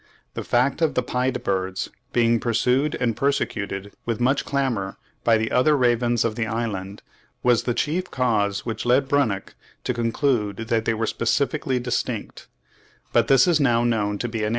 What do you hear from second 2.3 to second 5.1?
pursued and persecuted with much clamour